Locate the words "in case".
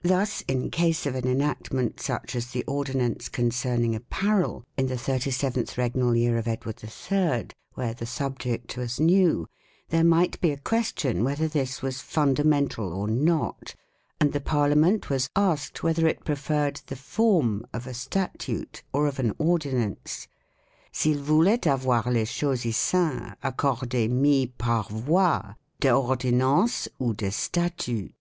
0.48-1.04